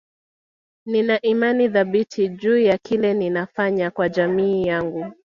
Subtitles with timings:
[0.85, 5.05] Nina imani thabiti juu ya kile ninafanya kwa jamii yangu